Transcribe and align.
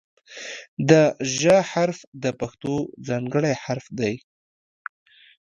د 0.89 0.91
"ژ" 1.35 1.39
حرف 1.71 1.99
د 2.23 2.25
پښتو 2.39 2.73
ځانګړی 3.07 3.53
حرف 3.63 3.85
دی. 3.99 4.13